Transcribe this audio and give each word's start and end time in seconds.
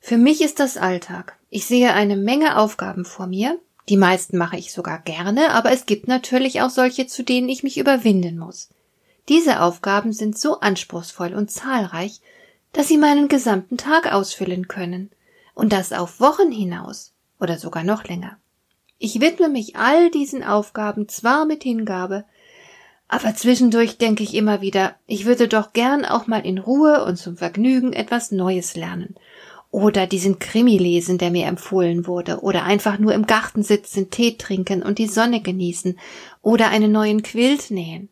Für 0.00 0.16
mich 0.16 0.40
ist 0.40 0.58
das 0.58 0.78
Alltag. 0.78 1.36
Ich 1.50 1.66
sehe 1.66 1.92
eine 1.92 2.16
Menge 2.16 2.56
Aufgaben 2.56 3.04
vor 3.04 3.26
mir. 3.26 3.58
Die 3.88 3.98
meisten 3.98 4.38
mache 4.38 4.56
ich 4.56 4.72
sogar 4.72 4.98
gerne, 4.98 5.50
aber 5.50 5.70
es 5.72 5.84
gibt 5.84 6.08
natürlich 6.08 6.62
auch 6.62 6.70
solche, 6.70 7.06
zu 7.06 7.22
denen 7.22 7.48
ich 7.48 7.62
mich 7.62 7.78
überwinden 7.78 8.38
muss. 8.38 8.70
Diese 9.28 9.60
Aufgaben 9.60 10.12
sind 10.12 10.38
so 10.38 10.60
anspruchsvoll 10.60 11.34
und 11.34 11.50
zahlreich, 11.50 12.20
dass 12.72 12.88
sie 12.88 12.98
meinen 12.98 13.28
gesamten 13.28 13.76
Tag 13.76 14.12
ausfüllen 14.12 14.68
können. 14.68 15.10
Und 15.54 15.72
das 15.72 15.92
auf 15.92 16.20
Wochen 16.20 16.50
hinaus 16.50 17.12
oder 17.38 17.58
sogar 17.58 17.84
noch 17.84 18.04
länger. 18.04 18.38
Ich 18.98 19.20
widme 19.20 19.48
mich 19.48 19.76
all 19.76 20.10
diesen 20.10 20.42
Aufgaben 20.42 21.08
zwar 21.08 21.44
mit 21.44 21.62
Hingabe, 21.62 22.24
aber 23.08 23.34
zwischendurch 23.34 23.98
denke 23.98 24.22
ich 24.22 24.34
immer 24.34 24.60
wieder, 24.60 24.94
ich 25.06 25.26
würde 25.26 25.48
doch 25.48 25.72
gern 25.72 26.04
auch 26.04 26.26
mal 26.26 26.46
in 26.46 26.58
Ruhe 26.58 27.04
und 27.04 27.16
zum 27.16 27.36
Vergnügen 27.36 27.92
etwas 27.92 28.30
Neues 28.30 28.76
lernen 28.76 29.16
oder 29.70 30.06
diesen 30.06 30.38
Krimi 30.38 30.78
lesen, 30.78 31.18
der 31.18 31.30
mir 31.30 31.46
empfohlen 31.46 32.06
wurde, 32.06 32.40
oder 32.40 32.64
einfach 32.64 32.98
nur 32.98 33.14
im 33.14 33.26
Garten 33.26 33.62
sitzen, 33.62 34.10
Tee 34.10 34.36
trinken 34.36 34.82
und 34.82 34.98
die 34.98 35.06
Sonne 35.06 35.40
genießen, 35.40 35.98
oder 36.42 36.68
einen 36.68 36.90
neuen 36.90 37.22
Quilt 37.22 37.70
nähen. 37.70 38.08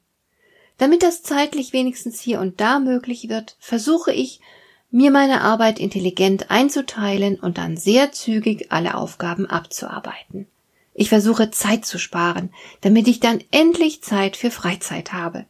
Damit 0.77 1.03
das 1.03 1.23
zeitlich 1.23 1.73
wenigstens 1.73 2.21
hier 2.21 2.41
und 2.41 2.61
da 2.61 2.79
möglich 2.79 3.29
wird, 3.29 3.57
versuche 3.59 4.13
ich, 4.13 4.41
mir 4.91 5.11
meine 5.11 5.43
Arbeit 5.43 5.79
intelligent 5.81 6.51
einzuteilen 6.51 7.39
und 7.39 7.59
dann 7.59 7.77
sehr 7.77 8.13
zügig 8.13 8.71
alle 8.71 8.95
Aufgaben 8.95 9.45
abzuarbeiten. 9.45 10.47
Ich 10.95 11.11
versuche 11.11 11.51
Zeit 11.51 11.85
zu 11.85 11.99
sparen, 11.99 12.51
damit 12.81 13.07
ich 13.07 13.21
dann 13.21 13.43
endlich 13.51 14.03
Zeit 14.03 14.37
für 14.37 14.51
Freizeit 14.51 15.13
habe. 15.13 15.45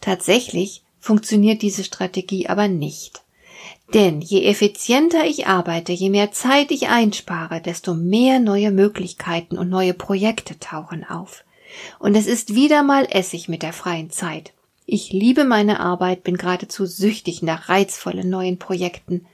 Tatsächlich 0.00 0.82
funktioniert 0.98 1.62
diese 1.62 1.84
Strategie 1.84 2.48
aber 2.48 2.68
nicht. 2.68 3.22
Denn 3.94 4.20
je 4.20 4.44
effizienter 4.44 5.24
ich 5.26 5.46
arbeite, 5.46 5.92
je 5.92 6.10
mehr 6.10 6.30
Zeit 6.30 6.70
ich 6.70 6.88
einspare, 6.88 7.60
desto 7.60 7.94
mehr 7.94 8.38
neue 8.38 8.70
Möglichkeiten 8.70 9.58
und 9.58 9.68
neue 9.68 9.94
Projekte 9.94 10.58
tauchen 10.58 11.04
auf. 11.04 11.44
Und 11.98 12.14
es 12.14 12.26
ist 12.26 12.54
wieder 12.54 12.82
mal 12.82 13.06
Essig 13.10 13.48
mit 13.48 13.62
der 13.62 13.72
freien 13.72 14.10
Zeit. 14.10 14.52
Ich 14.86 15.12
liebe 15.12 15.44
meine 15.44 15.80
Arbeit, 15.80 16.24
bin 16.24 16.36
geradezu 16.36 16.86
süchtig 16.86 17.42
nach 17.42 17.68
reizvollen 17.68 18.28
neuen 18.28 18.58
Projekten. 18.58 19.26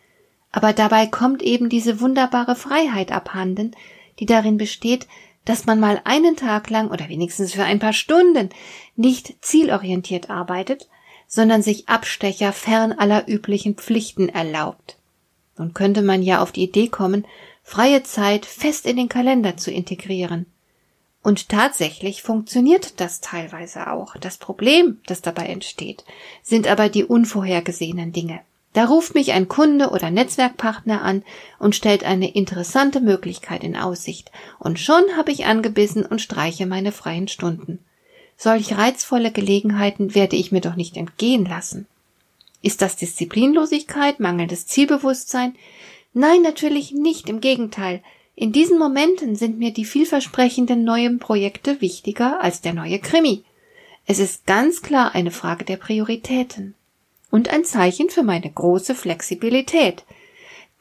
Aber 0.52 0.72
dabei 0.72 1.06
kommt 1.06 1.42
eben 1.42 1.68
diese 1.68 2.00
wunderbare 2.00 2.56
Freiheit 2.56 3.12
abhanden, 3.12 3.72
die 4.18 4.26
darin 4.26 4.56
besteht, 4.56 5.06
dass 5.44 5.64
man 5.64 5.80
mal 5.80 6.00
einen 6.04 6.36
Tag 6.36 6.70
lang 6.70 6.90
oder 6.90 7.08
wenigstens 7.08 7.52
für 7.54 7.64
ein 7.64 7.78
paar 7.78 7.92
Stunden 7.92 8.50
nicht 8.96 9.34
zielorientiert 9.42 10.28
arbeitet, 10.28 10.88
sondern 11.26 11.62
sich 11.62 11.88
Abstecher 11.88 12.52
fern 12.52 12.92
aller 12.92 13.28
üblichen 13.28 13.74
Pflichten 13.74 14.28
erlaubt. 14.28 14.96
Nun 15.58 15.74
könnte 15.74 16.02
man 16.02 16.22
ja 16.22 16.42
auf 16.42 16.52
die 16.52 16.64
Idee 16.64 16.88
kommen, 16.88 17.26
freie 17.62 18.02
Zeit 18.02 18.46
fest 18.46 18.86
in 18.86 18.96
den 18.96 19.08
Kalender 19.08 19.56
zu 19.56 19.70
integrieren. 19.70 20.46
Und 21.22 21.48
tatsächlich 21.48 22.22
funktioniert 22.22 23.00
das 23.00 23.20
teilweise 23.20 23.90
auch. 23.90 24.16
Das 24.16 24.36
Problem, 24.36 25.00
das 25.06 25.22
dabei 25.22 25.46
entsteht, 25.46 26.04
sind 26.42 26.68
aber 26.68 26.88
die 26.88 27.04
unvorhergesehenen 27.04 28.12
Dinge. 28.12 28.40
Da 28.74 28.84
ruft 28.84 29.14
mich 29.14 29.32
ein 29.32 29.48
Kunde 29.48 29.88
oder 29.88 30.10
Netzwerkpartner 30.10 31.02
an 31.02 31.24
und 31.58 31.74
stellt 31.74 32.04
eine 32.04 32.32
interessante 32.32 33.00
Möglichkeit 33.00 33.64
in 33.64 33.74
Aussicht, 33.74 34.30
und 34.58 34.78
schon 34.78 35.02
habe 35.16 35.32
ich 35.32 35.46
angebissen 35.46 36.04
und 36.04 36.20
streiche 36.20 36.66
meine 36.66 36.92
freien 36.92 37.26
Stunden. 37.26 37.80
Solch 38.36 38.76
reizvolle 38.76 39.32
Gelegenheiten 39.32 40.14
werde 40.14 40.36
ich 40.36 40.52
mir 40.52 40.60
doch 40.60 40.76
nicht 40.76 40.96
entgehen 40.96 41.46
lassen. 41.46 41.86
Ist 42.62 42.82
das 42.82 42.96
Disziplinlosigkeit, 42.96 44.20
mangelndes 44.20 44.66
Zielbewusstsein? 44.66 45.54
Nein, 46.12 46.42
natürlich 46.42 46.92
nicht, 46.92 47.28
im 47.28 47.40
Gegenteil. 47.40 48.02
In 48.34 48.52
diesen 48.52 48.78
Momenten 48.78 49.36
sind 49.36 49.58
mir 49.58 49.72
die 49.72 49.84
vielversprechenden 49.84 50.84
neuen 50.84 51.18
Projekte 51.18 51.80
wichtiger 51.80 52.42
als 52.42 52.60
der 52.60 52.74
neue 52.74 52.98
Krimi. 52.98 53.44
Es 54.06 54.18
ist 54.18 54.46
ganz 54.46 54.82
klar 54.82 55.14
eine 55.14 55.30
Frage 55.30 55.64
der 55.64 55.78
Prioritäten. 55.78 56.74
Und 57.30 57.48
ein 57.48 57.64
Zeichen 57.64 58.10
für 58.10 58.22
meine 58.22 58.50
große 58.50 58.94
Flexibilität. 58.94 60.04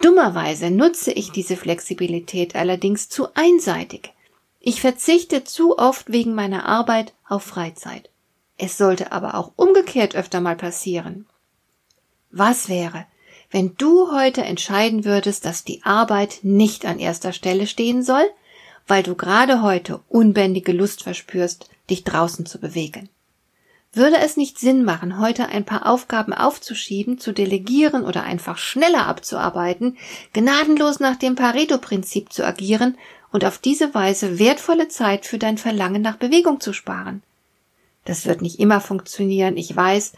Dummerweise 0.02 0.70
nutze 0.70 1.12
ich 1.12 1.32
diese 1.32 1.56
Flexibilität 1.56 2.56
allerdings 2.56 3.10
zu 3.10 3.28
einseitig. 3.34 4.12
Ich 4.68 4.82
verzichte 4.82 5.44
zu 5.44 5.78
oft 5.78 6.12
wegen 6.12 6.34
meiner 6.34 6.66
Arbeit 6.66 7.14
auf 7.30 7.44
Freizeit. 7.44 8.10
Es 8.58 8.80
sollte 8.80 9.12
aber 9.12 9.36
auch 9.36 9.52
umgekehrt 9.58 10.16
öfter 10.16 10.42
mal 10.42 10.56
passieren. 10.56 11.28
Was 12.32 12.68
wäre, 12.68 13.06
wenn 13.52 13.76
du 13.78 14.12
heute 14.12 14.42
entscheiden 14.42 15.06
würdest, 15.06 15.46
dass 15.46 15.66
die 15.66 15.84
Arbeit 15.84 16.40
nicht 16.42 16.88
an 16.88 16.98
erster 16.98 17.32
Stelle 17.32 17.68
stehen 17.68 18.02
soll, 18.02 18.26
weil 18.88 19.04
du 19.04 19.14
gerade 19.14 19.62
heute 19.62 20.00
unbändige 20.10 20.72
Lust 20.72 21.04
verspürst, 21.04 21.70
dich 21.92 22.04
draußen 22.04 22.48
zu 22.48 22.60
bewegen? 22.60 23.10
Würde 23.94 24.18
es 24.18 24.36
nicht 24.36 24.58
Sinn 24.58 24.84
machen, 24.84 25.20
heute 25.20 25.48
ein 25.48 25.64
paar 25.64 25.86
Aufgaben 25.86 26.34
aufzuschieben, 26.34 27.20
zu 27.20 27.34
delegieren 27.34 28.04
oder 28.04 28.24
einfach 28.24 28.58
schneller 28.58 29.06
abzuarbeiten, 29.06 29.96
gnadenlos 30.34 31.00
nach 31.00 31.18
dem 31.18 31.36
Pareto-Prinzip 31.36 32.34
zu 32.34 32.44
agieren 32.44 32.98
und 33.36 33.44
auf 33.44 33.58
diese 33.58 33.94
Weise 33.94 34.40
wertvolle 34.40 34.88
Zeit 34.88 35.26
für 35.26 35.38
dein 35.38 35.58
Verlangen 35.58 36.02
nach 36.02 36.16
Bewegung 36.16 36.62
zu 36.62 36.72
sparen. 36.72 37.22
Das 38.06 38.26
wird 38.26 38.42
nicht 38.42 38.62
immer 38.62 38.80
funktionieren, 38.80 39.58
ich 39.58 39.76
weiß, 39.76 40.14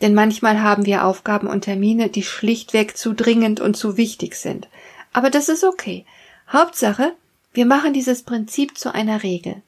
denn 0.00 0.14
manchmal 0.14 0.60
haben 0.60 0.84
wir 0.84 1.04
Aufgaben 1.04 1.46
und 1.46 1.60
Termine, 1.60 2.08
die 2.08 2.24
schlichtweg 2.24 2.96
zu 2.96 3.12
dringend 3.12 3.60
und 3.60 3.76
zu 3.76 3.96
wichtig 3.96 4.34
sind. 4.34 4.66
Aber 5.12 5.30
das 5.30 5.48
ist 5.48 5.62
okay. 5.62 6.04
Hauptsache, 6.52 7.12
wir 7.52 7.66
machen 7.66 7.92
dieses 7.92 8.24
Prinzip 8.24 8.76
zu 8.76 8.92
einer 8.92 9.22
Regel. 9.22 9.62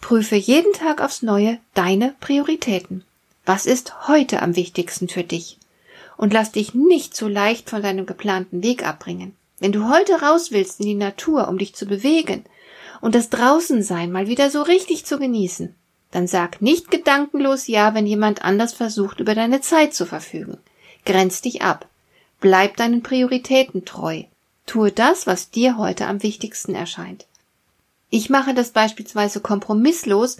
Prüfe 0.00 0.34
jeden 0.34 0.72
Tag 0.72 1.00
aufs 1.00 1.22
Neue 1.22 1.60
deine 1.74 2.16
Prioritäten. 2.18 3.04
Was 3.46 3.64
ist 3.64 4.08
heute 4.08 4.42
am 4.42 4.56
wichtigsten 4.56 5.08
für 5.08 5.22
dich? 5.22 5.56
Und 6.16 6.32
lass 6.32 6.50
dich 6.50 6.74
nicht 6.74 7.14
so 7.14 7.28
leicht 7.28 7.70
von 7.70 7.80
deinem 7.80 8.06
geplanten 8.06 8.64
Weg 8.64 8.84
abbringen. 8.84 9.36
Wenn 9.60 9.72
du 9.72 9.88
heute 9.88 10.22
raus 10.22 10.50
willst 10.50 10.80
in 10.80 10.86
die 10.86 10.94
Natur, 10.94 11.46
um 11.48 11.58
dich 11.58 11.74
zu 11.74 11.86
bewegen 11.86 12.44
und 13.00 13.14
das 13.14 13.28
Draußensein 13.28 14.10
mal 14.10 14.26
wieder 14.26 14.50
so 14.50 14.62
richtig 14.62 15.04
zu 15.04 15.18
genießen, 15.18 15.74
dann 16.10 16.26
sag 16.26 16.60
nicht 16.60 16.90
gedankenlos 16.90 17.66
Ja, 17.68 17.94
wenn 17.94 18.06
jemand 18.06 18.42
anders 18.42 18.72
versucht, 18.72 19.20
über 19.20 19.34
deine 19.34 19.60
Zeit 19.60 19.94
zu 19.94 20.06
verfügen. 20.06 20.58
Grenz 21.04 21.42
dich 21.42 21.62
ab. 21.62 21.86
Bleib 22.40 22.76
deinen 22.78 23.02
Prioritäten 23.02 23.84
treu. 23.84 24.24
Tue 24.66 24.90
das, 24.90 25.26
was 25.26 25.50
dir 25.50 25.76
heute 25.76 26.06
am 26.06 26.22
wichtigsten 26.22 26.74
erscheint. 26.74 27.26
Ich 28.08 28.30
mache 28.30 28.54
das 28.54 28.70
beispielsweise 28.70 29.40
kompromisslos, 29.40 30.38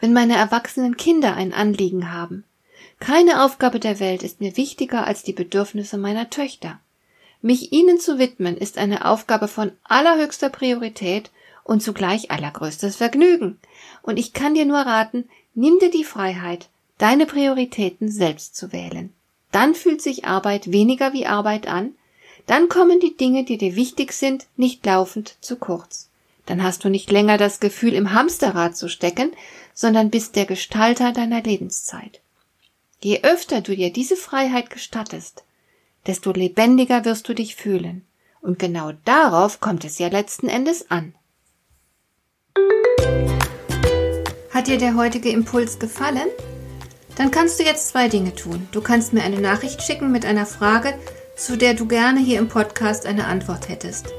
wenn 0.00 0.12
meine 0.12 0.34
erwachsenen 0.34 0.96
Kinder 0.96 1.34
ein 1.36 1.52
Anliegen 1.52 2.10
haben. 2.10 2.44
Keine 2.98 3.44
Aufgabe 3.44 3.80
der 3.80 4.00
Welt 4.00 4.22
ist 4.22 4.40
mir 4.40 4.56
wichtiger 4.56 5.06
als 5.06 5.22
die 5.22 5.32
Bedürfnisse 5.32 5.98
meiner 5.98 6.30
Töchter. 6.30 6.80
Mich 7.42 7.72
ihnen 7.72 7.98
zu 7.98 8.18
widmen 8.18 8.56
ist 8.56 8.78
eine 8.78 9.04
Aufgabe 9.04 9.48
von 9.48 9.72
allerhöchster 9.82 10.48
Priorität 10.48 11.30
und 11.64 11.82
zugleich 11.82 12.30
allergrößtes 12.30 12.96
Vergnügen. 12.96 13.58
Und 14.02 14.18
ich 14.18 14.32
kann 14.32 14.54
dir 14.54 14.64
nur 14.64 14.78
raten, 14.78 15.28
nimm 15.54 15.78
dir 15.80 15.90
die 15.90 16.04
Freiheit, 16.04 16.68
deine 16.98 17.26
Prioritäten 17.26 18.08
selbst 18.08 18.54
zu 18.56 18.72
wählen. 18.72 19.12
Dann 19.50 19.74
fühlt 19.74 20.00
sich 20.00 20.24
Arbeit 20.24 20.70
weniger 20.70 21.12
wie 21.12 21.26
Arbeit 21.26 21.66
an, 21.66 21.94
dann 22.46 22.68
kommen 22.68 23.00
die 23.00 23.16
Dinge, 23.16 23.44
die 23.44 23.58
dir 23.58 23.76
wichtig 23.76 24.12
sind, 24.12 24.46
nicht 24.56 24.84
laufend 24.86 25.36
zu 25.40 25.56
kurz. 25.56 26.08
Dann 26.46 26.62
hast 26.62 26.84
du 26.84 26.88
nicht 26.88 27.10
länger 27.10 27.38
das 27.38 27.60
Gefühl, 27.60 27.94
im 27.94 28.12
Hamsterrad 28.12 28.76
zu 28.76 28.88
stecken, 28.88 29.32
sondern 29.74 30.10
bist 30.10 30.36
der 30.36 30.46
Gestalter 30.46 31.12
deiner 31.12 31.42
Lebenszeit. 31.42 32.20
Je 33.00 33.22
öfter 33.22 33.60
du 33.60 33.74
dir 33.74 33.92
diese 33.92 34.16
Freiheit 34.16 34.70
gestattest, 34.70 35.44
desto 36.06 36.32
lebendiger 36.32 37.04
wirst 37.04 37.28
du 37.28 37.34
dich 37.34 37.56
fühlen. 37.56 38.04
Und 38.40 38.58
genau 38.58 38.92
darauf 39.04 39.60
kommt 39.60 39.84
es 39.84 39.98
ja 39.98 40.08
letzten 40.08 40.48
Endes 40.48 40.90
an. 40.90 41.14
Hat 44.50 44.66
dir 44.66 44.78
der 44.78 44.96
heutige 44.96 45.30
Impuls 45.30 45.78
gefallen? 45.78 46.28
Dann 47.16 47.30
kannst 47.30 47.58
du 47.58 47.64
jetzt 47.64 47.88
zwei 47.88 48.08
Dinge 48.08 48.34
tun. 48.34 48.68
Du 48.72 48.80
kannst 48.80 49.12
mir 49.12 49.22
eine 49.22 49.40
Nachricht 49.40 49.82
schicken 49.82 50.12
mit 50.12 50.24
einer 50.24 50.46
Frage, 50.46 50.94
zu 51.36 51.56
der 51.56 51.74
du 51.74 51.86
gerne 51.86 52.20
hier 52.20 52.38
im 52.38 52.48
Podcast 52.48 53.06
eine 53.06 53.26
Antwort 53.26 53.68
hättest. 53.68 54.12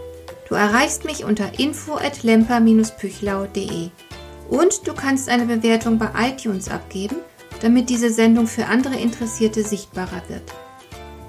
Du 0.47 0.55
erreichst 0.55 1.05
mich 1.05 1.23
unter 1.23 1.59
info 1.59 1.95
at 1.95 2.23
lemper-püchlau.de 2.23 3.89
und 4.49 4.87
du 4.87 4.93
kannst 4.93 5.29
eine 5.29 5.45
Bewertung 5.45 5.97
bei 5.97 6.09
iTunes 6.19 6.69
abgeben, 6.69 7.17
damit 7.61 7.89
diese 7.89 8.11
Sendung 8.11 8.47
für 8.47 8.67
andere 8.67 8.95
Interessierte 8.95 9.63
sichtbarer 9.63 10.21
wird. 10.27 10.43